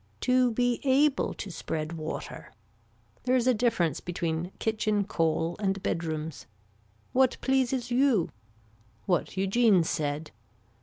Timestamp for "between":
3.99-4.51